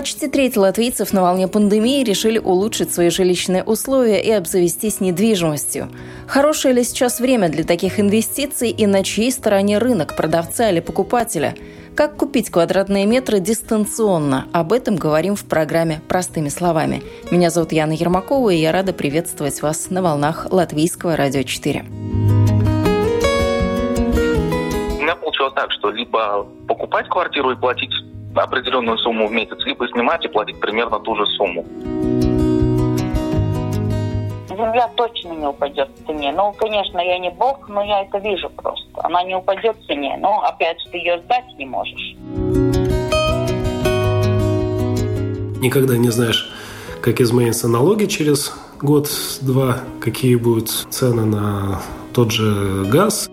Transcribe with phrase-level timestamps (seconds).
[0.00, 5.90] Почти треть латвийцев на волне пандемии решили улучшить свои жилищные условия и обзавестись недвижимостью.
[6.26, 11.54] Хорошее ли сейчас время для таких инвестиций и на чьей стороне рынок, продавца или покупателя?
[11.94, 14.46] Как купить квадратные метры дистанционно?
[14.54, 17.02] Об этом говорим в программе «Простыми словами».
[17.30, 21.80] Меня зовут Яна Ермакова, и я рада приветствовать вас на волнах Латвийского радио 4.
[21.82, 21.84] У
[25.02, 27.92] меня получилось так, что либо покупать квартиру и платить
[28.34, 31.64] определенную сумму в месяц, либо снимать и платить примерно ту же сумму.
[34.48, 36.32] Земля точно не упадет в цене.
[36.36, 38.86] Ну, конечно, я не бог, но я это вижу просто.
[39.02, 42.14] Она не упадет в цене, но опять же ты ее сдать не можешь.
[45.60, 46.52] Никогда не знаешь,
[47.00, 51.80] как изменятся налоги через год-два, какие будут цены на
[52.12, 53.30] тот же газ.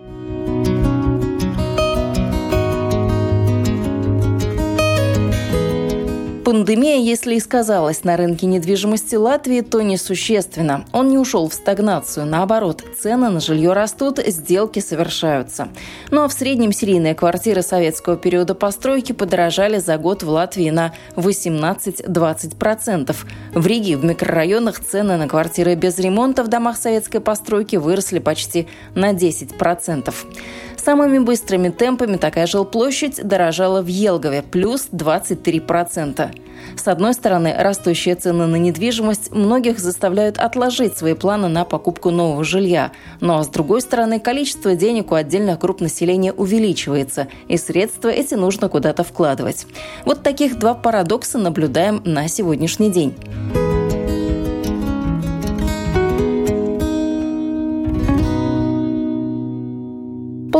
[6.58, 10.84] Пандемия, если и сказалась на рынке недвижимости Латвии, то несущественно.
[10.90, 12.26] Он не ушел в стагнацию.
[12.26, 15.68] Наоборот, цены на жилье растут, сделки совершаются.
[16.10, 20.94] Ну а в среднем серийные квартиры советского периода постройки подорожали за год в Латвии на
[21.14, 23.14] 18-20%.
[23.54, 28.66] В Риге в микрорайонах цены на квартиры без ремонта в домах советской постройки выросли почти
[28.96, 30.12] на 10%.
[30.88, 36.30] Самыми быстрыми темпами такая жилплощадь дорожала в Елгове– плюс 23%.
[36.76, 42.42] С одной стороны, растущие цены на недвижимость многих заставляют отложить свои планы на покупку нового
[42.42, 42.92] жилья.
[43.20, 48.70] А с другой стороны, количество денег у отдельных групп населения увеличивается, и средства эти нужно
[48.70, 49.66] куда-то вкладывать.
[50.06, 53.14] Вот таких два парадокса наблюдаем на сегодняшний день.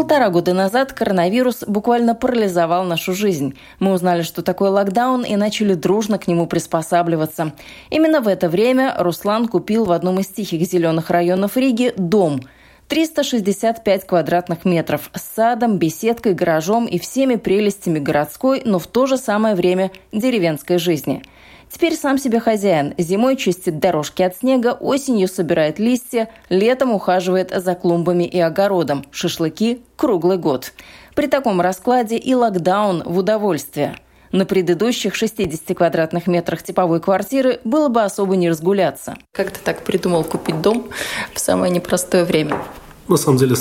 [0.09, 3.59] Полтора года назад коронавирус буквально парализовал нашу жизнь.
[3.79, 7.53] Мы узнали, что такое локдаун, и начали дружно к нему приспосабливаться.
[7.91, 12.41] Именно в это время Руслан купил в одном из тихих зеленых районов Риги дом–
[12.89, 19.19] 365 квадратных метров с садом, беседкой, гаражом и всеми прелестями городской, но в то же
[19.19, 21.23] самое время деревенской жизни–
[21.71, 22.95] Теперь сам себе хозяин.
[22.99, 29.05] Зимой чистит дорожки от снега, осенью собирает листья, летом ухаживает за клумбами и огородом.
[29.11, 30.73] Шашлыки круглый год.
[31.15, 33.97] При таком раскладе и локдаун в удовольствие.
[34.31, 39.17] На предыдущих 60 квадратных метрах типовой квартиры было бы особо не разгуляться.
[39.33, 40.89] Как ты так придумал купить дом
[41.35, 42.63] в самое непростое время?
[43.09, 43.57] На самом деле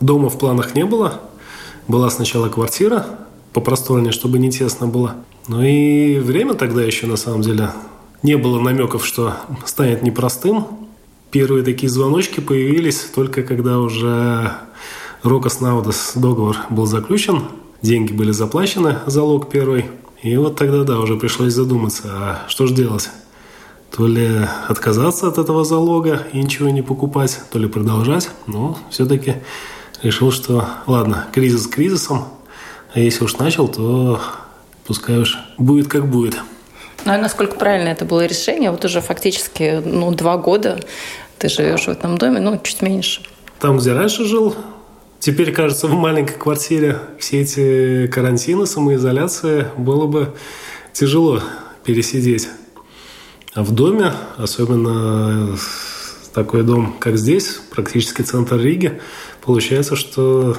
[0.00, 1.20] дома в планах не было.
[1.86, 3.06] Была сначала квартира,
[3.54, 5.14] попросторнее, чтобы не тесно было.
[5.48, 7.70] Ну и время тогда еще, на самом деле,
[8.22, 10.66] не было намеков, что станет непростым.
[11.30, 14.52] Первые такие звоночки появились только когда уже
[15.22, 17.44] Рокос Наудас договор был заключен,
[17.80, 19.86] деньги были заплачены, залог первый.
[20.22, 23.08] И вот тогда, да, уже пришлось задуматься, а что же делать?
[23.96, 24.28] То ли
[24.68, 28.28] отказаться от этого залога и ничего не покупать, то ли продолжать.
[28.46, 29.36] Но все-таки
[30.02, 32.24] решил, что ладно, кризис кризисом,
[32.92, 34.20] а если уж начал, то
[34.88, 36.38] пускай уж будет как будет.
[37.04, 38.70] Ну, а насколько правильно это было решение?
[38.70, 40.80] Вот уже фактически ну, два года
[41.36, 43.20] ты живешь в этом доме, ну, чуть меньше.
[43.60, 44.56] Там, где раньше жил,
[45.20, 50.34] теперь, кажется, в маленькой квартире все эти карантины, самоизоляции было бы
[50.94, 51.42] тяжело
[51.84, 52.48] пересидеть.
[53.54, 55.54] А в доме, особенно
[56.32, 59.00] такой дом, как здесь, практически центр Риги,
[59.44, 60.56] получается, что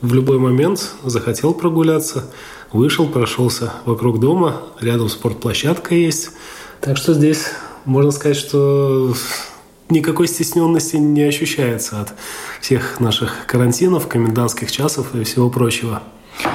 [0.00, 2.30] в любой момент захотел прогуляться–
[2.72, 6.30] Вышел, прошелся вокруг дома, рядом спортплощадка есть.
[6.80, 7.46] Так что здесь
[7.84, 9.14] можно сказать, что
[9.90, 12.14] никакой стесненности не ощущается от
[12.60, 16.02] всех наших карантинов, комендантских часов и всего прочего.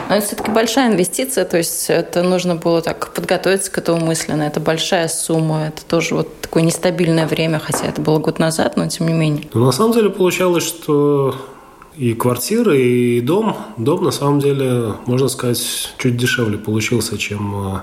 [0.10, 4.44] Но это все-таки большая инвестиция, то есть это нужно было так подготовиться к этому мысленно.
[4.44, 8.88] Это большая сумма, это тоже вот такое нестабильное время, хотя это было год назад, но
[8.88, 9.48] тем не менее.
[9.54, 11.36] Но на самом деле получалось, что
[11.98, 13.58] и квартира, и дом.
[13.78, 17.80] Дом, на самом деле, можно сказать, чуть дешевле получился, чем э,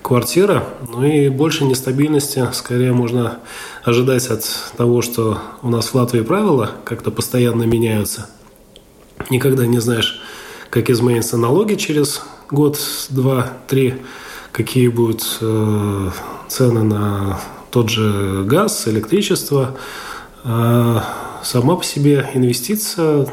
[0.00, 0.64] квартира.
[0.90, 3.38] Ну и больше нестабильности, скорее, можно
[3.84, 4.44] ожидать от
[4.76, 8.30] того, что у нас в Латвии правила как-то постоянно меняются.
[9.28, 10.20] Никогда не знаешь,
[10.70, 12.78] как изменятся налоги через год,
[13.10, 13.96] два, три,
[14.50, 16.10] какие будут э,
[16.48, 17.38] цены на
[17.70, 19.76] тот же газ, электричество.
[20.42, 21.04] А
[21.42, 23.26] сама по себе инвестиция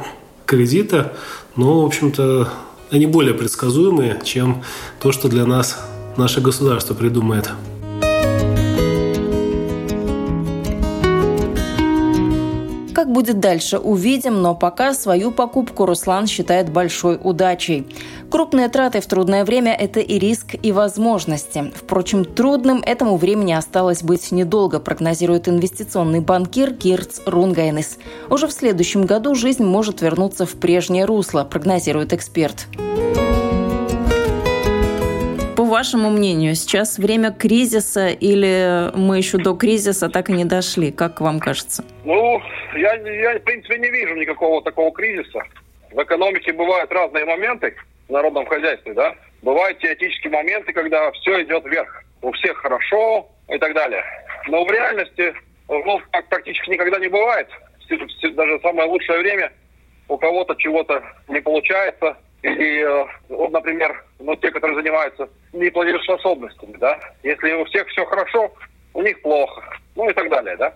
[0.46, 1.14] кредита,
[1.56, 2.50] но, в общем-то,
[2.92, 4.64] они более предсказуемые, чем
[5.00, 5.80] то, что для нас
[6.18, 7.50] наше государство придумает.
[13.06, 17.86] Как будет дальше, увидим, но пока свою покупку Руслан считает большой удачей.
[18.32, 21.72] Крупные траты в трудное время– это и риск, и возможности.
[21.76, 28.00] Впрочем, трудным этому времени осталось быть недолго, прогнозирует инвестиционный банкир Кирц Рунгайнес.
[28.32, 32.66] Уже в следующем году жизнь может вернуться в прежнее русло, прогнозирует эксперт
[35.76, 40.90] вашему мнению, сейчас время кризиса или мы еще до кризиса так и не дошли?
[40.90, 41.84] Как вам кажется?
[42.06, 42.42] Ну,
[42.78, 45.44] я, я в принципе не вижу никакого такого кризиса.
[45.92, 47.76] В экономике бывают разные моменты
[48.08, 49.16] в народном хозяйстве, да.
[49.42, 52.04] Бывают теоретические моменты, когда все идет вверх.
[52.22, 54.04] У всех хорошо и так далее.
[54.48, 55.34] Но в реальности,
[55.68, 57.50] ну, так практически никогда не бывает.
[57.90, 59.52] Даже самое лучшее время
[60.08, 67.00] у кого-то чего-то не получается, и, э, вот, например, ну, те, которые занимаются неплатежеспособностями, да,
[67.24, 68.54] если у всех все хорошо,
[68.94, 69.64] у них плохо,
[69.96, 70.74] ну и так далее, да.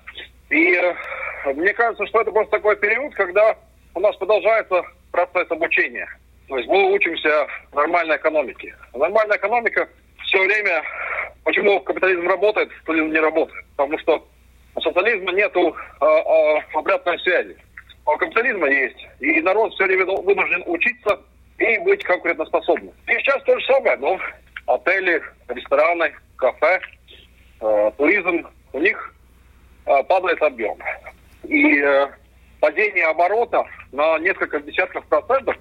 [0.50, 3.56] И э, мне кажется, что это просто такой период, когда
[3.94, 4.82] у нас продолжается
[5.12, 6.08] процесс обучения.
[6.48, 8.76] То есть мы учимся нормальной экономике.
[8.94, 9.88] Нормальная экономика
[10.24, 10.84] все время...
[11.44, 13.66] Почему капитализм работает, социализм не работает?
[13.76, 14.28] Потому что
[14.76, 17.56] у социализма нет э, э, обратной связи.
[18.06, 19.08] А у капитализма есть.
[19.20, 21.20] И народ все время вынужден учиться
[21.60, 22.94] и быть конкурентоспособным.
[23.08, 24.20] И сейчас то же самое, но
[24.68, 26.80] отели, рестораны, кафе,
[27.62, 29.16] э, туризм, у них
[29.86, 30.78] э, падает объем.
[31.44, 32.08] И э,
[32.60, 35.56] падение оборота на несколько десятков процентов,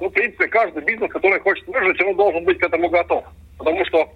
[0.00, 3.24] ну, в принципе, каждый бизнес, который хочет выжить, он должен быть к этому готов.
[3.58, 4.10] Потому что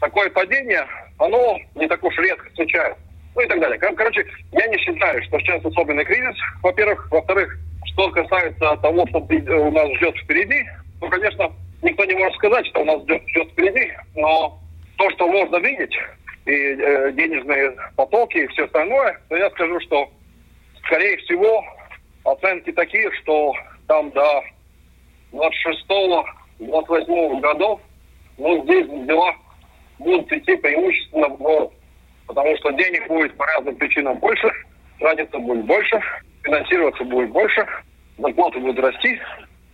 [0.00, 0.86] такое падение,
[1.18, 2.98] оно не так уж редко случается.
[3.36, 3.78] Ну и так далее.
[3.78, 7.08] Короче, я не считаю, что сейчас особенный кризис, во-первых.
[7.12, 7.56] Во-вторых,
[7.86, 10.64] что касается того, что у нас ждет впереди,
[11.00, 11.50] ну, конечно,
[11.82, 14.58] никто не может сказать, что у нас ждет, ждет впереди, но
[14.96, 15.94] то, что можно видеть,
[16.46, 20.10] и э, денежные потоки, и все остальное, то я скажу, что,
[20.84, 21.62] скорее всего,
[22.24, 23.52] оценки такие, что
[23.86, 24.42] там до
[25.32, 27.80] 26-28 годов,
[28.38, 29.34] ну, здесь дела
[29.98, 31.70] будут идти преимущественно в город.
[32.26, 34.50] Потому что денег будет по разным причинам больше,
[34.98, 36.00] тратиться будет больше,
[36.42, 37.66] финансироваться будет больше,
[38.18, 39.20] зарплаты будут расти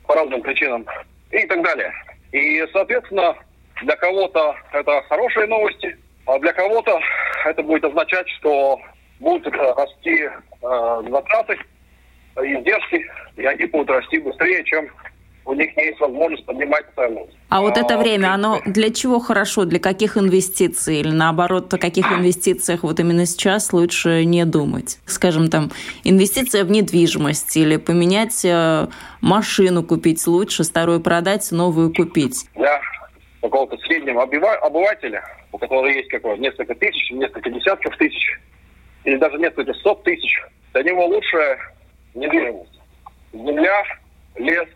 [0.07, 0.87] по разным причинам
[1.31, 1.93] и так далее.
[2.33, 3.37] И, соответственно,
[3.83, 5.97] для кого-то это хорошие новости,
[6.27, 7.01] а для кого-то
[7.45, 8.81] это будет означать, что
[9.21, 11.59] будут расти э, затраты,
[12.37, 14.89] издержки, и они будут расти быстрее, чем
[15.47, 17.29] у них есть возможность поднимать цену.
[17.49, 19.65] А вот это а, время, оно для чего хорошо?
[19.65, 20.99] Для каких инвестиций?
[21.01, 24.99] Или наоборот, о каких инвестициях вот именно сейчас лучше не думать?
[25.07, 25.71] Скажем, там,
[26.03, 28.89] инвестиция в недвижимость или поменять э,
[29.21, 32.47] машину купить лучше, старую продать, новую купить?
[32.57, 32.81] Для
[33.41, 35.23] какого-то среднего обывателя,
[35.53, 38.41] у которого есть какое несколько тысяч, несколько десятков тысяч,
[39.05, 40.43] или даже несколько сот тысяч,
[40.73, 41.57] для него лучше
[42.15, 42.81] недвижимость.
[43.33, 43.83] Земля,
[44.35, 44.69] лес,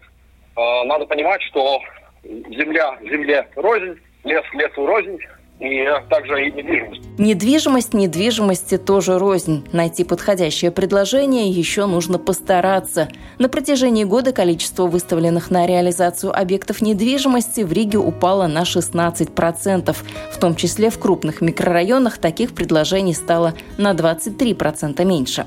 [0.57, 1.81] надо понимать, что
[2.25, 5.19] земля земле рознь, лес лесу рознь,
[5.61, 7.03] и также и недвижимость.
[7.19, 9.69] Недвижимость недвижимости тоже рознь.
[9.73, 13.09] Найти подходящее предложение еще нужно постараться.
[13.39, 19.97] На протяжении года количество выставленных на реализацию объектов недвижимости в Риге упало на 16%.
[20.33, 25.45] В том числе в крупных микрорайонах таких предложений стало на 23% меньше.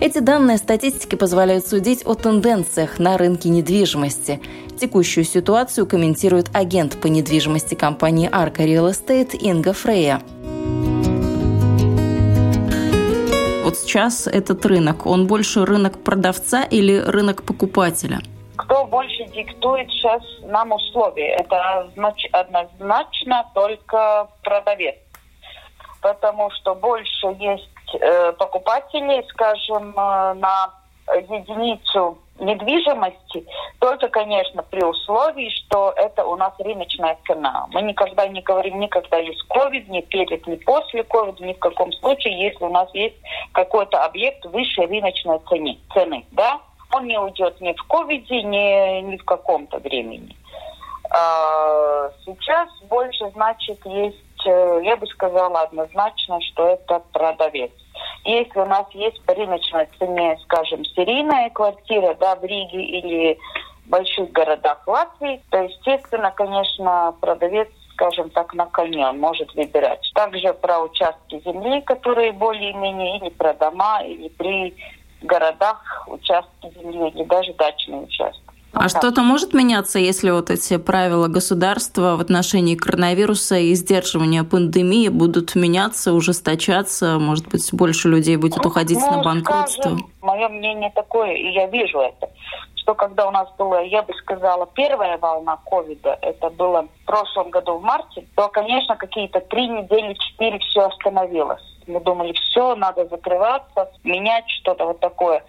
[0.00, 4.40] Эти данные статистики позволяют судить о тенденциях на рынке недвижимости.
[4.80, 10.20] Текущую ситуацию комментирует агент по недвижимости компании Arca Real Estate Инга Фрея.
[13.64, 18.18] Вот сейчас этот рынок, он больше рынок продавца или рынок покупателя?
[18.56, 21.34] Кто больше диктует сейчас нам условия?
[21.34, 21.88] Это
[22.32, 24.96] однозначно только продавец.
[26.00, 30.70] Потому что больше есть э, покупателей, скажем, э, на
[31.16, 33.46] единицу недвижимости,
[33.78, 37.66] только, конечно, при условии, что это у нас рыночная цена.
[37.72, 41.92] Мы никогда не говорим никогда есть ковид, ни перед, ни после ковида, ни в каком
[41.92, 43.16] случае, если у нас есть
[43.52, 46.60] какой-то объект выше рыночной цены, цены да?
[46.92, 50.34] Он не уйдет ни в ковиде, ни, ни в каком-то времени.
[51.10, 57.72] А, сейчас больше, значит, есть, я бы сказала однозначно, что это продавец.
[58.24, 63.38] Если у нас есть по рыночной цене, скажем, серийная квартира да, в Риге или
[63.86, 67.68] в больших городах Латвии, то, естественно, конечно, продавец
[68.00, 70.10] скажем так, на коне, он может выбирать.
[70.14, 74.74] Также про участки земли, которые более-менее, или про дома, или при
[75.20, 78.49] городах участки земли или даже дачные участки.
[78.72, 85.08] А что-то может меняться, если вот эти правила государства в отношении коронавируса и сдерживания пандемии
[85.08, 87.18] будут меняться, ужесточаться?
[87.18, 89.82] Может быть, больше людей будет уходить ну, на банкротство?
[89.82, 92.30] Скажем, мое мнение такое, и я вижу это,
[92.76, 97.50] что когда у нас была, я бы сказала, первая волна ковида, это было в прошлом
[97.50, 101.62] году в марте, то, конечно, какие-то три недели, четыре все остановилось.
[101.88, 105.42] Мы думали, все, надо закрываться, менять что-то вот такое.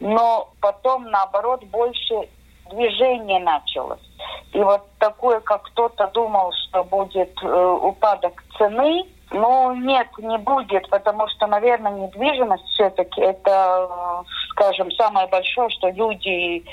[0.00, 2.28] Но потом, наоборот, больше
[2.72, 4.00] движение началось.
[4.52, 10.88] И вот такое, как кто-то думал, что будет э, упадок цены, ну, нет, не будет,
[10.90, 16.66] потому что, наверное, недвижимость все-таки это, скажем, самое большое, что люди и,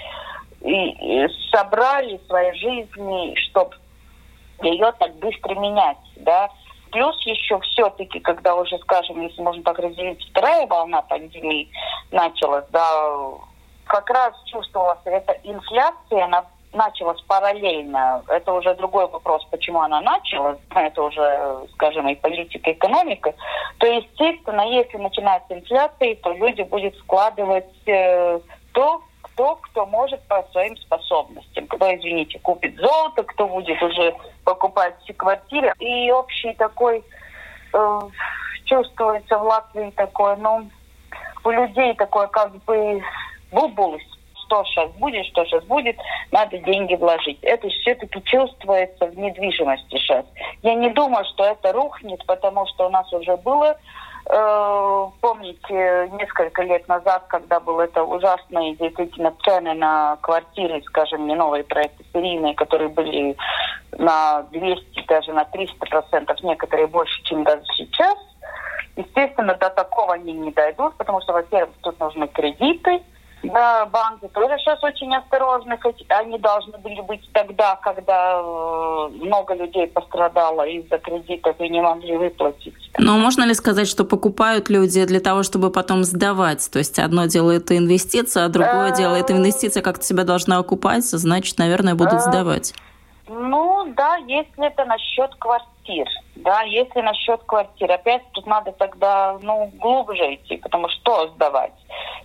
[0.61, 3.75] и собрали в своей жизни, чтобы
[4.61, 6.49] ее так быстро менять, да.
[6.91, 11.69] Плюс еще все-таки, когда уже, скажем, если можно так разделить, вторая волна пандемии
[12.11, 12.81] началась, да,
[13.89, 18.23] как раз чувствовалась эта инфляция, она началась параллельно.
[18.27, 20.59] Это уже другой вопрос, почему она началась.
[20.75, 23.33] Это уже, скажем, и политика, и экономика.
[23.79, 28.39] То, естественно, если начинается инфляция, то люди будут вкладывать э,
[28.73, 31.65] то, кто, кто может по своим способностям.
[31.65, 35.73] Кто, извините, купит золото, кто будет уже покупать квартиры.
[35.79, 37.03] И общий такой
[37.73, 37.99] э,
[38.65, 40.69] чувствуется в Латвии такой, ну,
[41.43, 43.01] у людей такое как бы
[43.51, 44.03] бубулось,
[44.45, 45.97] что сейчас будет, что сейчас будет,
[46.31, 47.39] надо деньги вложить.
[47.41, 50.25] Это все-таки чувствуется в недвижимости сейчас.
[50.63, 53.77] Я не думаю, что это рухнет, потому что у нас уже было
[54.29, 61.35] э, помните, несколько лет назад, когда был это ужасные действительно цены на квартиры, скажем, не
[61.35, 63.35] новые проекты серийные, которые были
[63.97, 68.17] на 200, даже на 300 процентов, некоторые больше, чем даже сейчас.
[68.95, 73.01] Естественно, до такого они не дойдут, потому что, во-первых, тут нужны кредиты,
[73.53, 79.53] да, банки тоже сейчас очень осторожны, хоть они должны были быть тогда, когда э, много
[79.55, 82.73] людей пострадало из-за кредитов и не могли выплатить.
[82.97, 86.69] Но можно ли сказать, что покупают люди для того, чтобы потом сдавать?
[86.71, 91.17] То есть одно дело это инвестиция, а другое дело это инвестиция как-то себя должна окупаться,
[91.17, 92.73] значит, наверное, будут э, сдавать.
[93.27, 95.35] Ну да, если это насчет
[95.89, 96.07] квартир.
[96.35, 101.73] Да, если насчет квартир, опять тут надо тогда, ну, глубже идти, потому что сдавать.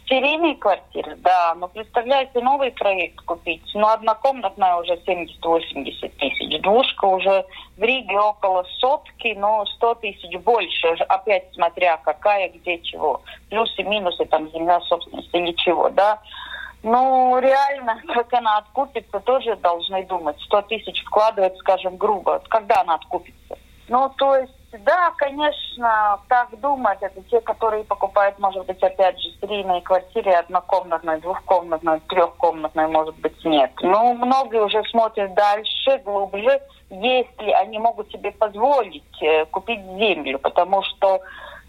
[0.06, 7.44] Серийные квартиры, да, но представляете, новый проект купить, ну, однокомнатная уже 70-80 тысяч, двушка уже
[7.76, 14.24] в Риге около сотки, но 100 тысяч больше, опять смотря какая, где, чего, плюсы, минусы,
[14.26, 16.20] там, земля, собственность или чего, да.
[16.84, 20.38] Ну, реально, как она откупится, тоже должны думать.
[20.42, 22.42] 100 тысяч вкладывать, скажем, грубо.
[22.50, 23.58] Когда она откупится?
[23.88, 24.52] Ну, то есть,
[24.84, 31.18] да, конечно, так думать, это те, которые покупают, может быть, опять же, серийные квартиры, однокомнатные,
[31.18, 33.72] двухкомнатные, трехкомнатные, может быть, нет.
[33.80, 36.60] Ну, многие уже смотрят дальше, глубже,
[36.90, 41.20] если они могут себе позволить э, купить землю, потому что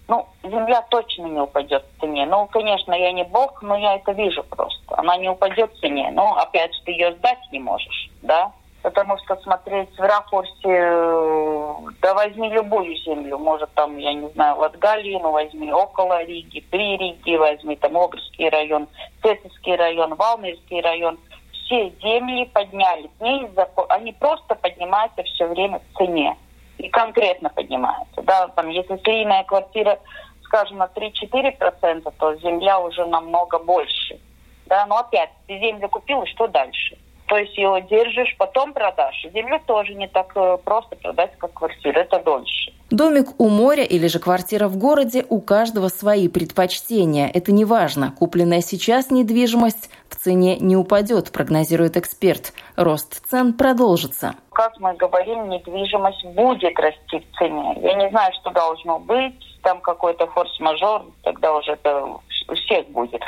[0.07, 2.25] ну, земля точно не упадет в цене.
[2.25, 4.95] Ну, конечно, я не бог, но я это вижу просто.
[4.97, 6.11] Она не упадет в цене.
[6.13, 8.51] Но, опять же, ты ее сдать не можешь, да?
[8.83, 14.57] Потому что смотреть в ракурсе, э, да возьми любую землю, может там, я не знаю,
[14.57, 18.87] Латгалину возьми, около Риги, при Риге возьми, там Огрский район,
[19.23, 21.17] Цесовский район, Валмирский район.
[21.51, 23.67] Все земли из-за...
[23.89, 26.37] Они просто поднимаются все время в цене
[26.85, 28.21] и конкретно поднимается.
[28.21, 29.99] Да, там, если серийная квартира,
[30.43, 34.19] скажем, на 3-4%, то земля уже намного больше.
[34.67, 36.97] Да, но опять, ты землю купил, и что дальше?
[37.27, 39.25] То есть ее держишь, потом продашь.
[39.33, 41.99] Землю тоже не так э, просто продать, как квартиру.
[41.99, 42.71] Это дольше.
[42.91, 47.27] Домик у моря или же квартира в городе, у каждого свои предпочтения.
[47.33, 48.11] Это не важно.
[48.11, 52.53] Купленная сейчас недвижимость в цене не упадет, прогнозирует эксперт.
[52.75, 54.35] Рост цен продолжится.
[54.51, 57.75] Как мы говорим, недвижимость будет расти в цене.
[57.81, 59.33] Я не знаю, что должно быть.
[59.63, 62.19] Там какой-то форс-мажор, тогда уже это
[62.53, 63.23] всех будет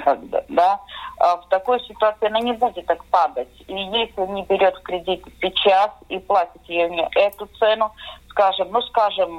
[0.50, 0.80] да.
[1.20, 3.50] А в такой ситуации она не будет так падать.
[3.68, 7.92] И если не берет кредит сейчас и платит не эту цену,
[8.30, 9.32] скажем, ну, скажем,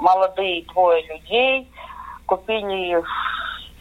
[0.00, 1.68] молодые двое людей
[2.26, 3.02] купили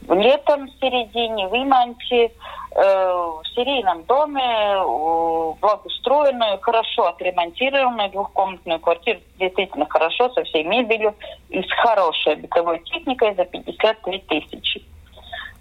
[0.10, 2.32] летом в середине в Иманте, э,
[2.76, 11.16] в серийном доме, э, благоустроенную, хорошо отремонтированную двухкомнатную квартиру, действительно хорошо, со всей мебелью
[11.50, 14.84] и с хорошей бытовой техникой за 53 тысячи.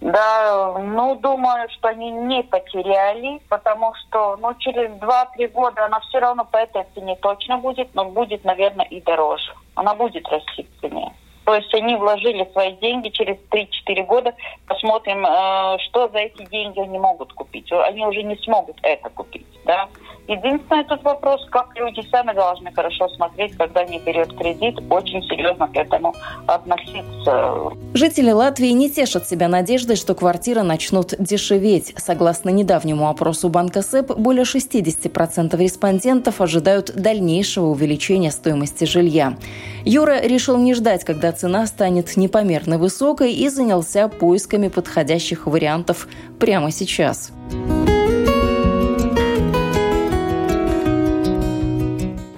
[0.05, 6.19] Да, ну, думаю, что они не потеряли, потому что, ну, через 2-3 года она все
[6.19, 9.55] равно по этой цене точно будет, но будет, наверное, и дороже.
[9.75, 11.11] Она будет расти в цене.
[11.47, 14.35] То есть они вложили свои деньги через 3-4 года.
[14.67, 17.73] Посмотрим, э, что за эти деньги они могут купить.
[17.73, 19.47] Они уже не смогут это купить.
[19.65, 19.89] Да?
[20.27, 25.69] Единственный тут вопрос, как люди сами должны хорошо смотреть, когда они берут кредит, очень серьезно
[25.69, 26.15] к этому
[26.47, 27.73] относиться.
[27.93, 31.93] Жители Латвии не тешат себя надеждой, что квартиры начнут дешеветь.
[31.99, 39.37] Согласно недавнему опросу банка СЭП, более 60% респондентов ожидают дальнейшего увеличения стоимости жилья.
[39.85, 46.09] Юра решил не ждать, когда цена станет непомерно высокой и занялся поисками подходящих вариантов
[46.41, 47.31] прямо сейчас.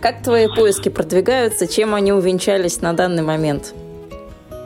[0.07, 1.67] Как твои поиски продвигаются?
[1.67, 3.75] Чем они увенчались на данный момент?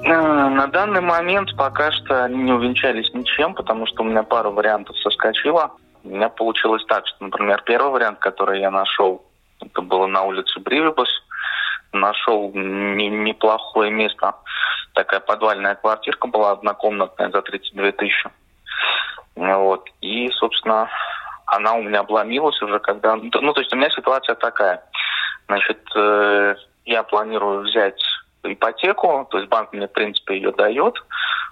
[0.05, 4.51] Э, на данный момент пока что они не увенчались ничем, потому что у меня пару
[4.51, 5.71] вариантов соскочило.
[6.05, 9.25] У меня получилось так, что, например, первый вариант, который я нашел,
[9.63, 11.09] это было на улице Бривибус.
[11.95, 14.35] Нашел не, неплохое место.
[14.93, 18.29] Такая подвальная квартирка была однокомнатная за 32 тысячи.
[19.37, 19.89] Вот.
[20.03, 20.91] И, собственно,
[21.47, 23.17] она у меня обломилась уже, когда...
[23.17, 24.83] Ну, то есть у меня ситуация такая.
[25.51, 26.55] Значит, э,
[26.85, 28.01] я планирую взять
[28.45, 30.95] ипотеку, то есть банк мне, в принципе, ее дает.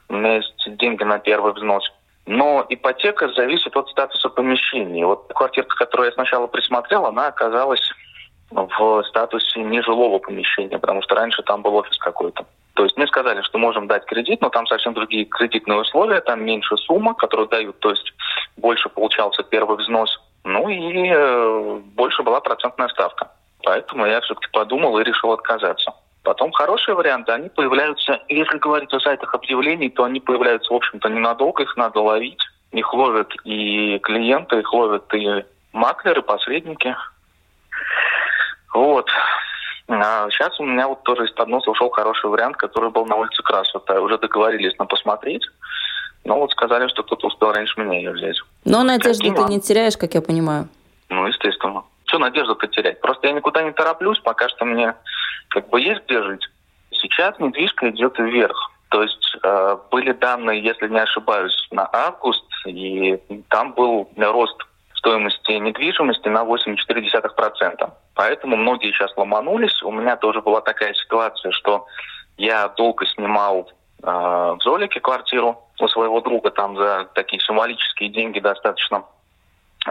[0.09, 1.83] У меня есть деньги на первый взнос.
[2.25, 5.05] Но ипотека зависит от статуса помещения.
[5.05, 7.83] Вот квартирка, которую я сначала присмотрел, она оказалась
[8.53, 12.47] в статусе нежилого помещения, потому что раньше там был офис какой-то.
[12.75, 16.45] То есть мне сказали, что можем дать кредит, но там совсем другие кредитные условия, там
[16.45, 18.13] меньше сумма, которую дают, то есть
[18.57, 23.33] больше получался первый взнос, ну и э, больше была процентная ставка.
[23.69, 25.93] Поэтому я все-таки подумал и решил отказаться.
[26.23, 31.11] Потом хорошие варианты, они появляются, если говорить о сайтах объявлений, то они появляются, в общем-то,
[31.11, 32.41] ненадолго, их надо ловить.
[32.73, 35.45] Их ловят и клиенты, их ловят и
[35.75, 36.97] маклеры, посредники.
[38.73, 39.11] Вот.
[39.89, 43.43] А сейчас у меня вот тоже из подноса ушел хороший вариант, который был на улице
[43.43, 44.01] Красота.
[44.01, 45.43] Уже договорились на посмотреть.
[46.25, 48.37] Но вот сказали, что кто-то успел раньше меня ее взять.
[48.65, 50.71] Но надежды ты не теряешь, как я понимаю.
[51.11, 53.01] Ну, естественно что надежду потерять?
[53.01, 54.95] Просто я никуда не тороплюсь, пока что мне
[55.49, 56.47] как бы есть где жить.
[56.91, 58.57] Сейчас недвижка идет вверх.
[58.91, 63.19] То есть э, были данные, если не ошибаюсь, на август, и
[63.51, 64.57] там был рост
[64.95, 67.91] стоимости недвижимости на 8,4%.
[68.15, 69.83] Поэтому многие сейчас ломанулись.
[69.83, 71.87] У меня тоже была такая ситуация, что
[72.39, 73.71] я долго снимал
[74.03, 79.05] э, в Золике квартиру у своего друга там за такие символические деньги достаточно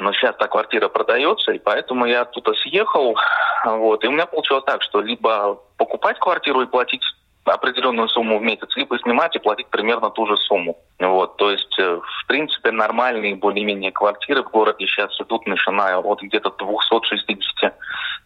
[0.02, 3.16] но сейчас та квартира продается, и поэтому я оттуда съехал.
[3.66, 7.04] Вот, и у меня получилось так, что либо покупать квартиру и платить
[7.54, 10.78] определенную сумму в месяц, либо снимать и платить примерно ту же сумму.
[11.00, 16.22] Вот, то есть, э, в принципе, нормальные более-менее квартиры в городе сейчас идут, начиная от
[16.22, 17.74] где-то 260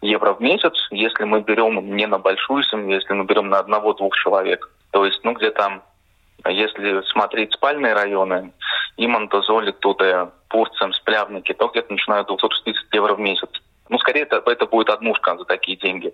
[0.00, 4.16] евро в месяц, если мы берем не на большую семью, если мы берем на одного-двух
[4.16, 4.70] человек.
[4.90, 5.82] То есть, ну, где-то,
[6.48, 8.52] если смотреть спальные районы,
[8.96, 13.48] Иманта, Золи, Туде, Пурцем, Сплявники, то где-то начинают 260 евро в месяц.
[13.88, 16.12] Ну, скорее, это, это будет однушка за такие деньги.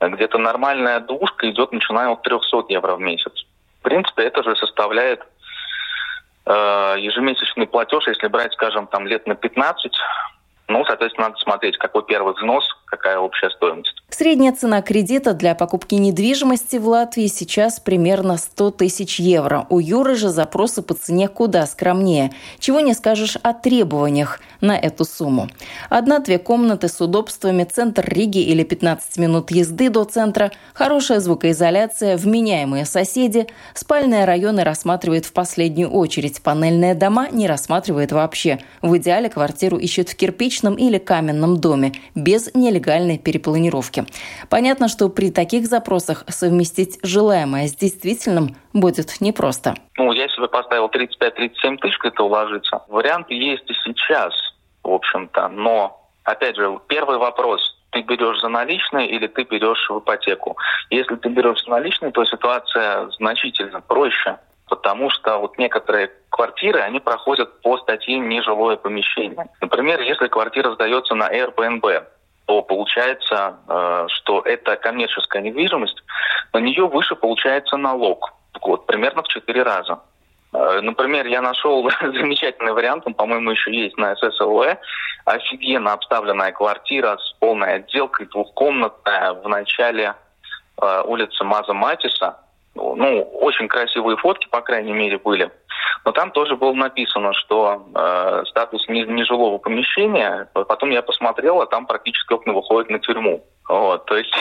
[0.00, 3.32] Где-то нормальная двушка идет, начиная от 300 евро в месяц.
[3.80, 5.20] В принципе, это же составляет
[6.46, 9.92] э, ежемесячный платеж, если брать, скажем, там лет на 15,
[10.68, 14.02] ну, соответственно, надо смотреть, какой первый взнос, какая общая стоимость.
[14.10, 19.66] Средняя цена кредита для покупки недвижимости в Латвии сейчас примерно 100 тысяч евро.
[19.70, 22.32] У Юры же запросы по цене куда скромнее.
[22.58, 25.48] Чего не скажешь о требованиях на эту сумму.
[25.88, 32.84] Одна-две комнаты с удобствами, центр Риги или 15 минут езды до центра, хорошая звукоизоляция, вменяемые
[32.84, 33.46] соседи.
[33.74, 36.42] Спальные районы рассматривает в последнюю очередь.
[36.42, 38.60] Панельные дома не рассматривает вообще.
[38.82, 40.16] В идеале квартиру ищет в
[40.52, 44.04] кирпичном или каменном доме, без нелегальной перепланировки.
[44.50, 49.74] Понятно, что при таких запросах совместить желаемое с действительным будет непросто.
[49.96, 52.82] Ну, я себе поставил 35-37 тысяч, это уложиться.
[52.88, 54.32] Варианты есть и сейчас,
[54.82, 57.60] в общем-то, но, опять же, первый вопрос–
[57.92, 60.56] ты берешь за наличные или ты берешь в ипотеку.
[60.88, 64.38] Если ты берешь за наличные, то ситуация значительно проще,
[64.72, 69.46] потому что вот некоторые квартиры, они проходят по статье «нежилое помещение».
[69.60, 72.06] Например, если квартира сдается на Airbnb,
[72.46, 76.02] то получается, э, что это коммерческая недвижимость,
[76.54, 78.32] на нее выше получается налог.
[78.62, 80.00] Вот, примерно в 4 раза.
[80.54, 84.78] Э, например, я нашел замечательный вариант, он, по-моему, еще есть на ССЛВ.
[85.26, 90.14] Офигенно обставленная квартира с полной отделкой, двухкомнатная в начале
[90.80, 92.38] э, улицы Маза Матиса
[92.74, 95.50] ну, очень красивые фотки, по крайней мере, были.
[96.04, 100.48] Но там тоже было написано, что э, статус нежилого помещения.
[100.52, 103.44] Потом я посмотрел, а там практически окна выходят на тюрьму.
[103.68, 104.34] Вот, то есть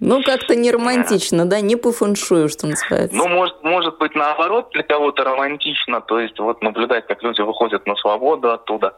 [0.00, 3.16] Ну, как-то не романтично, да, не по фэншую, что называется.
[3.16, 7.86] Ну, может, может быть, наоборот, для кого-то романтично, то есть вот наблюдать, как люди выходят
[7.86, 8.94] на свободу оттуда.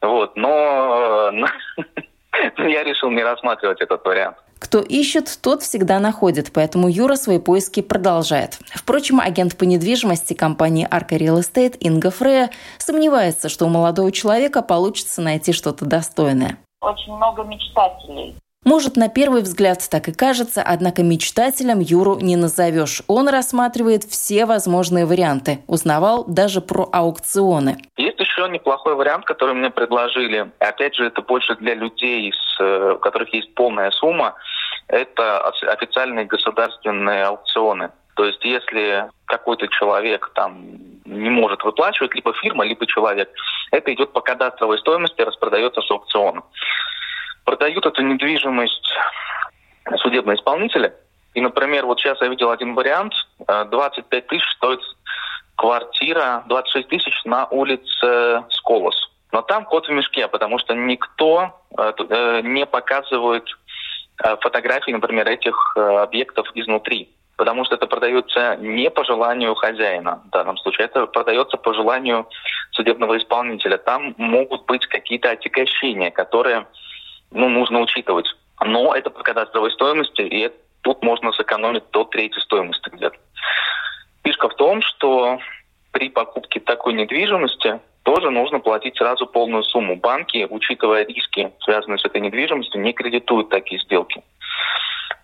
[0.00, 1.32] Вот, но
[2.58, 4.36] я решил не рассматривать этот вариант.
[4.58, 8.58] Кто ищет, тот всегда находит, поэтому Юра свои поиски продолжает.
[8.74, 14.62] Впрочем, агент по недвижимости компании Arca Real Estate Инга Фрея сомневается, что у молодого человека
[14.62, 16.58] получится найти что-то достойное.
[16.80, 18.34] Очень много мечтателей.
[18.66, 23.00] Может, на первый взгляд так и кажется, однако мечтателем Юру не назовешь.
[23.06, 25.60] Он рассматривает все возможные варианты.
[25.68, 27.76] Узнавал даже про аукционы.
[27.96, 30.50] Есть еще неплохой вариант, который мне предложили.
[30.58, 34.34] Опять же, это больше для людей, э, у которых есть полная сумма.
[34.88, 37.90] Это официальные государственные аукционы.
[38.16, 40.66] То есть, если какой-то человек там
[41.04, 43.30] не может выплачивать, либо фирма, либо человек,
[43.70, 46.42] это идет по кадастровой стоимости, распродается с аукциона
[47.46, 48.92] продают эту недвижимость
[49.96, 50.92] судебные исполнители.
[51.32, 53.14] И, например, вот сейчас я видел один вариант.
[53.38, 54.80] 25 э, тысяч стоит
[55.54, 59.10] квартира, 26 тысяч на улице Сколос.
[59.32, 63.44] Но там кот в мешке, потому что никто э, э, не показывает
[64.40, 67.10] фотографии, например, этих объектов изнутри.
[67.36, 72.26] Потому что это продается не по желанию хозяина в данном случае, это продается по желанию
[72.70, 73.76] судебного исполнителя.
[73.76, 76.66] Там могут быть какие-то отягощения, которые
[77.30, 78.26] ну, нужно учитывать.
[78.64, 80.50] Но это по кадастровой стоимости, и
[80.82, 83.16] тут можно сэкономить до третьей стоимости где-то.
[84.24, 85.38] Фишка в том, что
[85.92, 89.96] при покупке такой недвижимости тоже нужно платить сразу полную сумму.
[89.96, 94.22] Банки, учитывая риски, связанные с этой недвижимостью, не кредитуют такие сделки.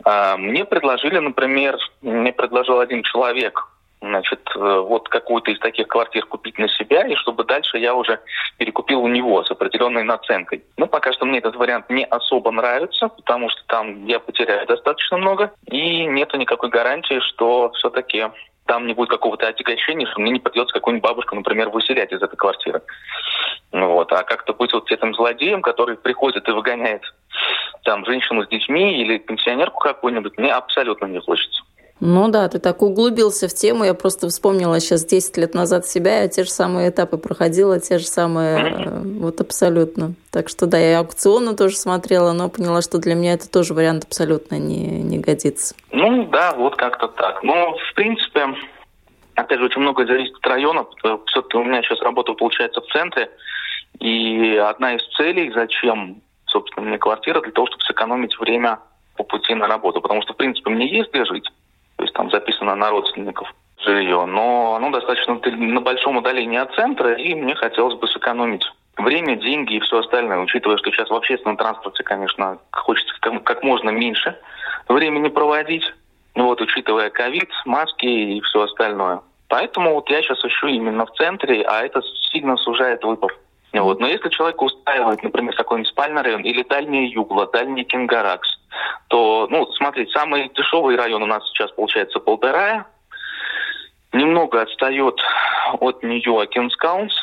[0.05, 3.72] А, мне предложили, например, мне предложил один человек
[4.03, 8.21] значит, э, вот какую-то из таких квартир купить на себя, и чтобы дальше я уже
[8.59, 10.65] перекупил у него с определенной наценкой.
[10.77, 15.17] Но пока что мне этот вариант не особо нравится, потому что там я потеряю достаточно
[15.17, 18.27] много, и нету никакой гарантии, что все-таки
[18.67, 22.37] там не будет какого-то отягощения, что мне не придется какую-нибудь бабушку, например, выселять из этой
[22.37, 22.83] квартиры.
[23.73, 24.12] Вот.
[24.12, 27.03] А как-то быть вот этим злодеем, который приходит и выгоняет
[27.85, 31.62] там женщину с детьми или пенсионерку какую-нибудь, мне абсолютно не хочется.
[32.05, 33.85] Ну да, ты так углубился в тему.
[33.85, 37.99] Я просто вспомнила сейчас 10 лет назад себя, я те же самые этапы проходила, те
[37.99, 40.15] же самые, э, вот абсолютно.
[40.33, 44.03] Так что да, я аукционы тоже смотрела, но поняла, что для меня это тоже вариант
[44.03, 45.77] абсолютно не, не годится.
[45.93, 47.45] Ну да, вот как-то так.
[47.45, 48.49] Но в принципе,
[49.37, 50.85] опять же, очень многое зависит от района.
[51.27, 53.31] Все-таки у меня сейчас работа получается в центре.
[54.01, 58.81] И одна из целей, зачем, собственно, мне квартира, для того, чтобы сэкономить время
[59.17, 60.01] по пути на работу.
[60.01, 61.49] Потому что, в принципе, мне есть где жить
[62.03, 67.12] то есть там записано на родственников жилье, но оно достаточно на большом удалении от центра,
[67.12, 68.65] и мне хотелось бы сэкономить
[68.97, 73.91] время, деньги и все остальное, учитывая, что сейчас в общественном транспорте, конечно, хочется как, можно
[73.91, 74.37] меньше
[74.88, 75.85] времени проводить,
[76.35, 79.21] вот, учитывая ковид, маски и все остальное.
[79.47, 83.33] Поэтому вот я сейчас ищу именно в центре, а это сильно сужает выбор.
[83.73, 84.01] Вот.
[84.01, 88.52] Но если человека устраивает, например, какой-нибудь спальный район или дальний Югла, дальний Кингаракс,
[89.09, 92.87] то, ну, смотрите, самый дешевый район у нас сейчас получается полтора,
[94.13, 95.21] немного отстает
[95.81, 97.15] от нее Кинскаунс,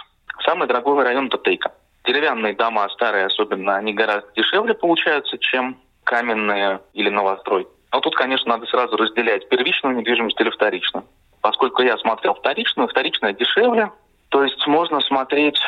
[0.44, 1.72] самый дорогой район это.
[2.06, 7.68] Деревянные дома старые особенно, они гораздо дешевле получаются, чем каменные или новострой.
[7.92, 11.06] Но тут, конечно, надо сразу разделять первичную недвижимость или вторичную.
[11.42, 13.92] Поскольку я смотрел вторичную, вторичная дешевле,
[14.30, 15.60] то есть можно смотреть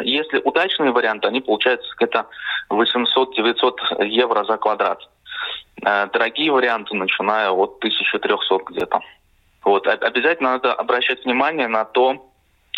[0.00, 2.26] если удачные варианты, они получаются где-то
[2.70, 5.00] 800-900 евро за квадрат.
[5.84, 9.00] Э, дорогие варианты, начиная от 1300 где-то.
[9.64, 9.86] Вот.
[9.86, 12.30] Обязательно надо обращать внимание на то,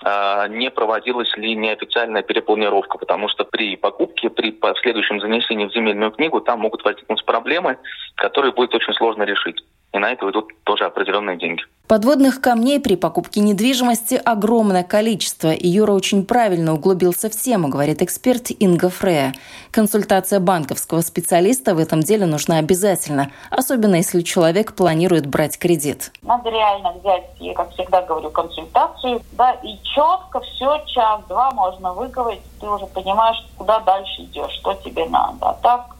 [0.05, 6.13] э, не проводилась ли неофициальная перепланировка, потому что при покупке, при последующем занесении в земельную
[6.13, 7.79] книгу там могут возникнуть проблемы,
[8.17, 9.63] которые будет очень сложно решить.
[9.93, 11.63] И на это идут тоже определенные деньги.
[11.89, 18.01] Подводных камней при покупке недвижимости огромное количество, и Юра очень правильно углубился в тему, говорит
[18.01, 19.35] эксперт Инга Фрея.
[19.73, 26.13] Консультация банковского специалиста в этом деле нужна обязательно, особенно если человек планирует брать кредит.
[26.23, 32.43] Надо реально взять, я как всегда говорю, консультацию, да, и четко все час-два можно выговорить,
[32.61, 35.39] ты уже понимаешь, куда дальше идешь, что тебе надо.
[35.41, 35.97] А так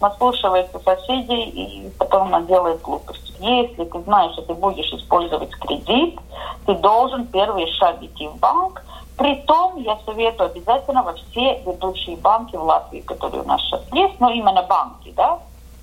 [0.00, 3.27] наслушивается соседей и потом она делает глупости.
[3.40, 6.18] Если ты знаешь, что ты будешь использовать кредит,
[6.66, 8.82] ты должен первый шаг идти в банк.
[9.16, 14.20] Притом я советую обязательно во все ведущие банки в Латвии, которые у нас сейчас есть,
[14.20, 15.38] но именно банки, да,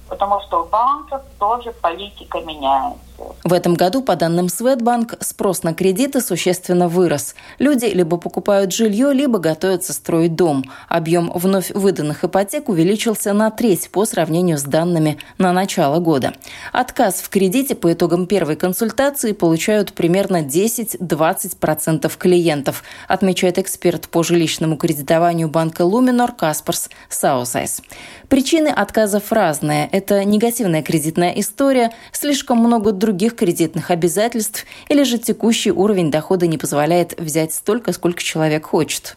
[0.10, 3.05] потому что в банках тоже политика меняется.
[3.44, 7.36] В этом году, по данным Swedbank, спрос на кредиты существенно вырос.
[7.60, 10.66] Люди либо покупают жилье, либо готовятся строить дом.
[10.90, 16.34] Объем вновь выданных ипотек увеличился на треть по сравнению с данными на начало года.
[16.72, 24.76] Отказ в кредите по итогам первой консультации получают примерно 10-20% клиентов, отмечает эксперт по жилищному
[24.76, 27.82] кредитованию банка Luminor Каспарс Саусайс.
[28.30, 29.88] Причины отказов разные.
[29.92, 36.58] Это негативная кредитная история, слишком много других кредитных обязательств или же текущий уровень дохода не
[36.58, 39.14] позволяет взять столько, сколько человек хочет.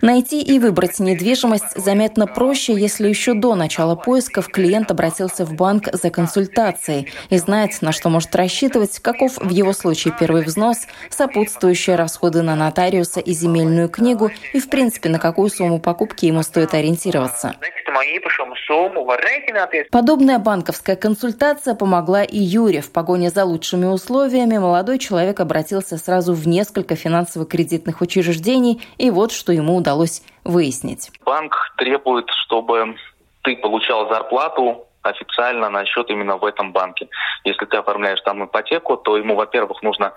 [0.00, 5.88] Найти и выбрать недвижимость заметно проще, если еще до начала поисков клиент обратился в банк
[5.92, 11.96] за консультацией и знает, на что может рассчитывать, каков в его случае первый взнос, сопутствующие
[11.96, 16.74] расходы на нотариуса и земельную книгу и, в принципе, на какую сумму покупки ему стоит
[16.74, 17.54] ориентироваться.
[19.90, 22.80] Подобная банковская консультация помогла и Юре.
[22.80, 29.32] В погоне за лучшими условиями молодой человек обратился сразу в несколько финансово-кредитных учреждений, и вот
[29.32, 31.10] что ему удалось выяснить.
[31.24, 32.96] Банк требует, чтобы
[33.42, 37.08] ты получал зарплату официально на счет именно в этом банке.
[37.44, 40.14] Если ты оформляешь там ипотеку, то ему, во-первых, нужно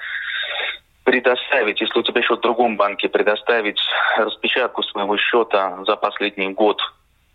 [1.08, 3.80] предоставить, если у тебя счет в другом банке, предоставить
[4.18, 6.82] распечатку своего счета за последний год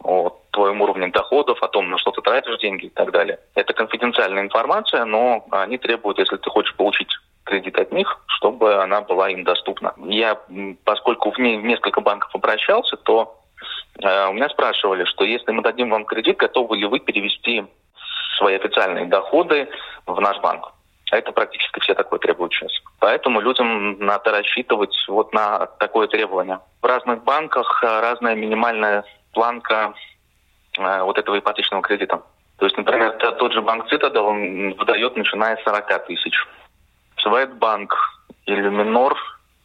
[0.05, 3.39] о твоем уровне доходов, о том, на что ты тратишь деньги и так далее.
[3.55, 7.09] Это конфиденциальная информация, но они требуют, если ты хочешь получить
[7.45, 9.95] кредит от них, чтобы она была им доступна.
[10.05, 10.39] Я,
[10.85, 13.41] поскольку в, не, в несколько банков обращался, то
[14.03, 17.65] э, у меня спрашивали, что если мы дадим вам кредит, готовы ли вы перевести
[18.37, 19.67] свои официальные доходы
[20.05, 20.75] в наш банк?
[21.13, 22.73] А это практически все такое требуют сейчас.
[22.99, 26.61] Поэтому людям надо рассчитывать вот на такое требование.
[26.81, 29.93] В разных банках э, разная минимальная планка
[30.79, 32.23] э, вот этого ипотечного кредита.
[32.57, 36.35] То есть, например, тот же банк Цитадел он выдает начиная с 40 тысяч.
[37.19, 37.95] Светбанк
[38.47, 39.15] или Минор,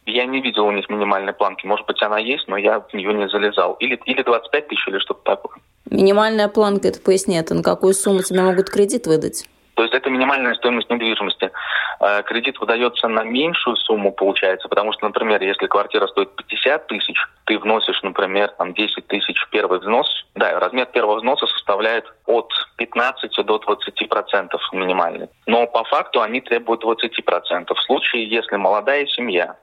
[0.04, 1.64] я не видел у них минимальной планки.
[1.64, 3.72] Может быть, она есть, но я в нее не залезал.
[3.80, 5.56] Или, или 25 тысяч, или что-то такое.
[5.88, 9.48] Минимальная планка, это поясни, это на какую сумму тебе могут кредит выдать?
[9.78, 11.52] То есть это минимальная стоимость недвижимости.
[12.00, 17.16] Э, кредит выдается на меньшую сумму, получается, потому что, например, если квартира стоит 50 тысяч,
[17.44, 23.46] ты вносишь, например, там 10 тысяч первый взнос, да, размер первого взноса составляет от 15
[23.46, 25.28] до 20 процентов минимальный.
[25.46, 27.78] Но по факту они требуют 20 процентов.
[27.78, 29.54] В случае, если молодая семья,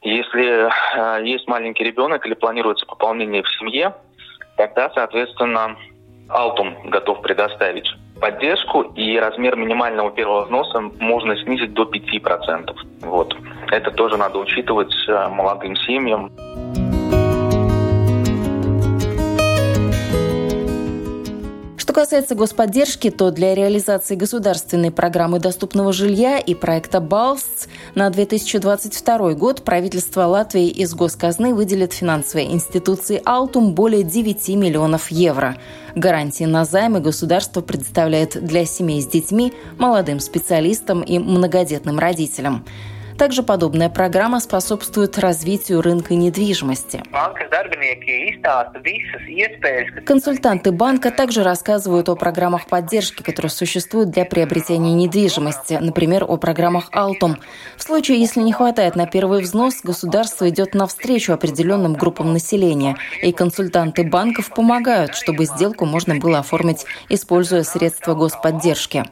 [0.00, 3.94] если э, есть маленький ребенок или планируется пополнение в семье,
[4.56, 5.76] тогда, соответственно,
[6.30, 7.92] Алтум готов предоставить
[8.22, 12.72] поддержку, и размер минимального первого взноса можно снизить до 5%.
[13.00, 13.36] Вот.
[13.72, 16.30] Это тоже надо учитывать э, молодым семьям.
[21.92, 29.34] Что касается господдержки, то для реализации государственной программы доступного жилья и проекта «Балстс» на 2022
[29.34, 35.58] год правительство Латвии из госказны выделит финансовой институции «Алтум» более 9 миллионов евро.
[35.94, 42.64] Гарантии на займы государство предоставляет для семей с детьми, молодым специалистам и многодетным родителям.
[43.18, 47.02] Также подобная программа способствует развитию рынка недвижимости.
[50.04, 56.88] Консультанты банка также рассказывают о программах поддержки, которые существуют для приобретения недвижимости, например, о программах
[56.92, 57.36] «Алтум».
[57.76, 63.32] В случае, если не хватает на первый взнос, государство идет навстречу определенным группам населения, и
[63.32, 69.04] консультанты банков помогают, чтобы сделку можно было оформить, используя средства господдержки.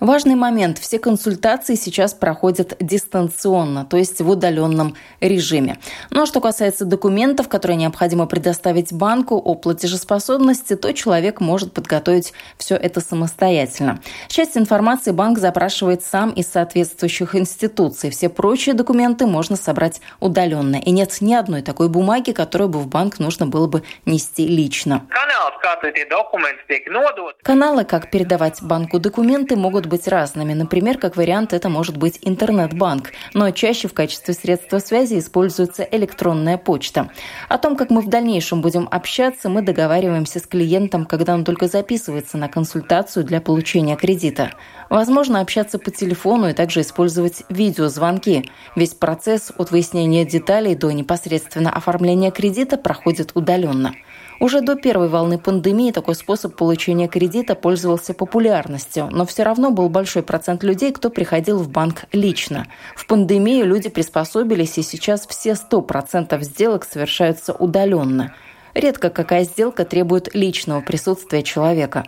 [0.00, 0.78] Важный момент.
[0.78, 5.78] Все консультации сейчас проходят дистанционно, то есть в удаленном режиме.
[6.10, 12.32] Ну а что касается документов, которые необходимо предоставить банку о платежеспособности, то человек может подготовить
[12.58, 14.00] все это самостоятельно.
[14.28, 18.10] Часть информации банк запрашивает сам из соответствующих институций.
[18.10, 20.76] Все прочие документы можно собрать удаленно.
[20.76, 25.06] И нет ни одной такой бумаги, которую бы в банк нужно было бы нести лично.
[27.42, 30.52] Каналы, как передавать банку документы, могут быть разными.
[30.52, 36.58] Например, как вариант, это может быть интернет-банк, но чаще в качестве средства связи используется электронная
[36.58, 37.10] почта.
[37.48, 41.68] О том, как мы в дальнейшем будем общаться, мы договариваемся с клиентом, когда он только
[41.68, 44.50] записывается на консультацию для получения кредита.
[44.90, 48.50] Возможно общаться по телефону и также использовать видеозвонки.
[48.76, 53.94] Весь процесс от выяснения деталей до непосредственно оформления кредита проходит удаленно.
[54.44, 59.88] Уже до первой волны пандемии такой способ получения кредита пользовался популярностью, но все равно был
[59.88, 62.66] большой процент людей, кто приходил в банк лично.
[62.94, 68.34] В пандемию люди приспособились, и сейчас все 100% сделок совершаются удаленно.
[68.74, 72.04] Редко какая сделка требует личного присутствия человека.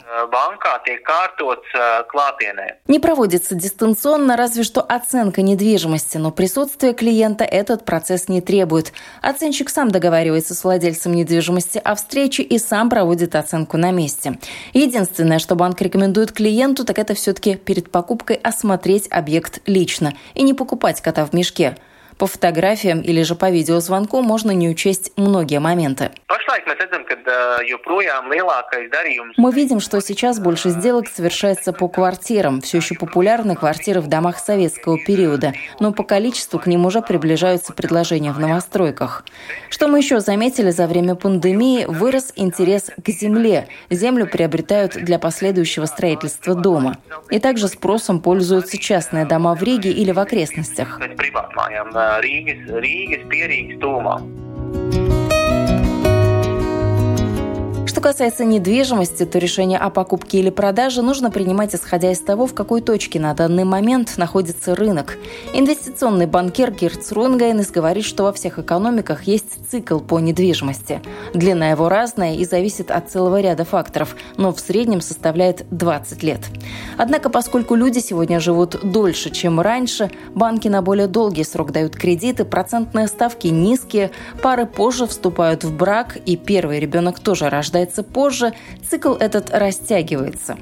[2.88, 8.92] Не проводится дистанционно, разве что оценка недвижимости, но присутствие клиента этот процесс не требует.
[9.22, 14.38] Оценщик сам договаривается с владельцем недвижимости о встрече и сам проводит оценку на месте.
[14.72, 20.52] Единственное, что банк рекомендует клиенту, так это все-таки перед покупкой осмотреть объект лично и не
[20.52, 21.76] покупать кота в мешке.
[22.18, 26.10] По фотографиям или же по видеозвонку можно не учесть многие моменты.
[29.36, 32.60] Мы видим, что сейчас больше сделок совершается по квартирам.
[32.60, 37.72] Все еще популярны квартиры в домах советского периода, но по количеству к ним уже приближаются
[37.72, 39.24] предложения в новостройках.
[39.68, 43.68] Что мы еще заметили за время пандемии, вырос интерес к земле.
[43.90, 46.96] Землю приобретают для последующего строительства дома.
[47.30, 50.98] И также спросом пользуются частные дома в Риге или в окрестностях.
[52.26, 54.16] Rīgas, Rīgas pierīgas tūmā.
[58.06, 62.80] Касается недвижимости, то решение о покупке или продаже нужно принимать исходя из того, в какой
[62.80, 65.18] точке на данный момент находится рынок.
[65.52, 71.02] Инвестиционный банкир Герц Рунгайнес говорит, что во всех экономиках есть цикл по недвижимости.
[71.34, 76.42] Длина его разная и зависит от целого ряда факторов, но в среднем составляет 20 лет.
[76.96, 82.44] Однако, поскольку люди сегодня живут дольше, чем раньше, банки на более долгий срок дают кредиты,
[82.44, 88.52] процентные ставки низкие, пары позже вступают в брак, и первый ребенок тоже рождается рождается позже,
[88.88, 90.56] цикл этот растягивается.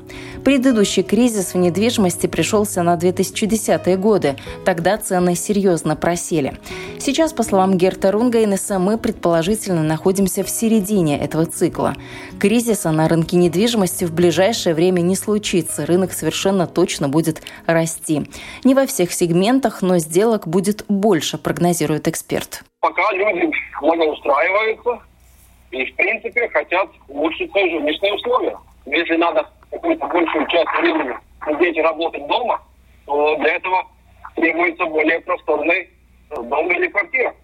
[0.45, 4.37] Предыдущий кризис в недвижимости пришелся на 2010-е годы.
[4.65, 6.59] Тогда цены серьезно просели.
[6.99, 11.95] Сейчас, по словам Герта Рунгайнеса, мы предположительно находимся в середине этого цикла.
[12.39, 15.87] Кризиса на рынке недвижимости в ближайшее время не случится.
[15.87, 18.29] Рынок совершенно точно будет расти.
[18.65, 22.63] Не во всех сегментах, но сделок будет больше, прогнозирует эксперт.
[22.81, 25.01] Пока люди благоустраиваются,
[25.75, 28.57] и, в принципе, хотят улучшить свои жилищные условия.
[28.87, 32.63] Если надо какую-то большую часть времени сидеть и работать дома,
[33.07, 33.87] то для этого
[34.37, 35.91] требуется более просторный
[36.31, 37.35] дом или квартира.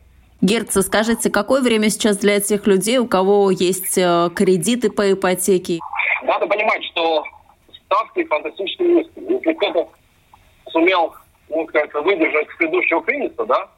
[0.41, 5.81] Герца, скажите, какое время сейчас для этих людей, у кого есть э, кредиты по ипотеке?
[6.23, 7.25] Надо понимать, что
[7.85, 9.25] ставки фантастически низкие.
[9.29, 9.89] Если кто-то
[10.71, 11.15] сумел,
[11.51, 13.69] ну, как выдержать предыдущего кризиса, да,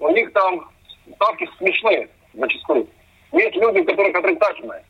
[0.00, 0.68] у них там
[1.14, 2.88] ставки смешные зачастую.
[3.32, 4.84] Есть люди, у которых отрицательные.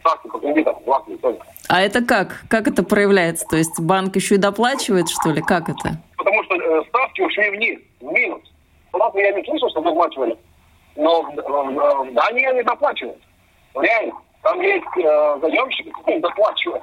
[0.00, 1.38] Ставки по кредитам, властные тоже.
[1.68, 2.42] А это как?
[2.48, 3.46] Как это проявляется?
[3.48, 5.40] То есть банк еще и доплачивает, что ли?
[5.40, 6.02] Как это?
[6.16, 8.42] Потому что э, ставки ушли вниз, в минус.
[8.92, 10.36] В Латвии я не слышал, что доплачивали.
[10.96, 13.18] Но в, в, в Дании они доплачивают.
[13.74, 14.14] Реально.
[14.42, 16.82] Там есть э, заемщики, которые доплачивают.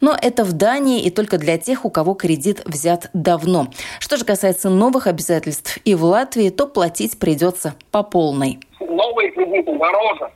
[0.00, 3.68] Но это в Дании и только для тех, у кого кредит взят давно.
[3.98, 8.60] Что же касается новых обязательств и в Латвии, то платить придется по полной.
[8.80, 10.30] Новые кредиты дороже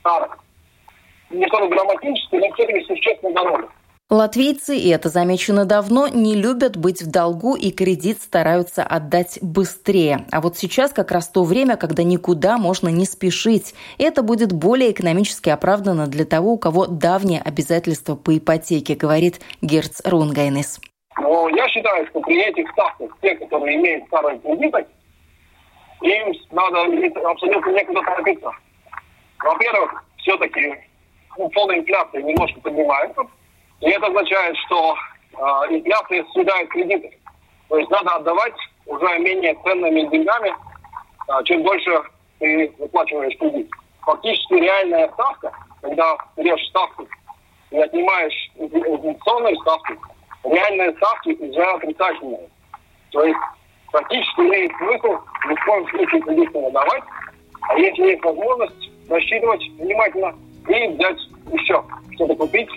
[0.00, 0.38] старых.
[1.30, 3.68] Не только драматически, но все-таки существенно дороже.
[4.10, 10.26] Латвийцы, и это замечено давно, не любят быть в долгу и кредит стараются отдать быстрее.
[10.32, 13.72] А вот сейчас как раз то время, когда никуда можно не спешить.
[13.98, 19.40] И это будет более экономически оправдано для того, у кого давние обязательства по ипотеке, говорит
[19.62, 20.80] Герц Рунгайнес.
[21.16, 24.86] Но я считаю, что при этих ставках, те, которые имеют старые кредиты,
[26.02, 26.82] им надо
[27.30, 28.52] абсолютно некуда торопиться.
[29.38, 30.74] Во-первых, все-таки
[31.38, 33.22] ну, полная инфляция немножко поднимается–
[33.80, 34.94] и это означает, что
[35.32, 35.36] э,
[35.70, 37.10] инфляция съедает кредиты.
[37.68, 38.54] То есть надо отдавать
[38.86, 41.90] уже менее ценными деньгами, э, чем больше
[42.38, 43.70] ты выплачиваешь кредит.
[44.02, 47.06] Фактически реальная ставка, когда берешь ставку
[47.70, 49.96] и отнимаешь инфляционные ставки,
[50.44, 52.48] реальные ставки уже отрицательные.
[53.10, 53.38] То есть
[53.92, 57.02] практически имеет смысл в коем случае кредит давать,
[57.62, 60.34] а если есть возможность, рассчитывать внимательно
[60.68, 61.18] и взять
[61.52, 61.82] еще
[62.14, 62.68] что-то купить,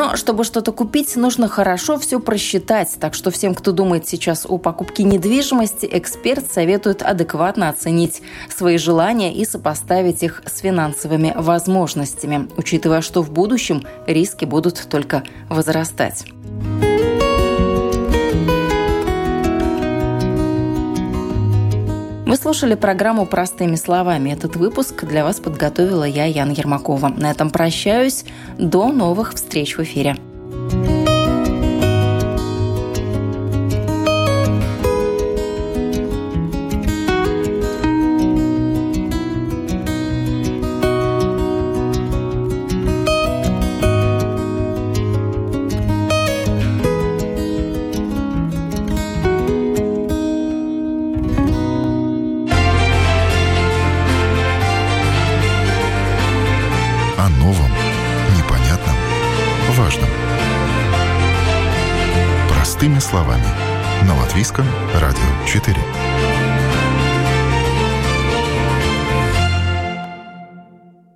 [0.00, 2.88] Но чтобы что-то купить, нужно хорошо все просчитать.
[2.98, 9.34] Так что всем, кто думает сейчас о покупке недвижимости, эксперт советует адекватно оценить свои желания
[9.34, 16.24] и сопоставить их с финансовыми возможностями, учитывая, что в будущем риски будут только возрастать.
[22.30, 24.30] Вы слушали программу «Простыми словами».
[24.30, 27.08] Этот выпуск для вас подготовила я, Яна Ермакова.
[27.08, 28.24] На этом прощаюсь.
[28.56, 30.14] До новых встреч в эфире.
[64.50, 64.66] Латвийском
[65.00, 65.79] радио 4.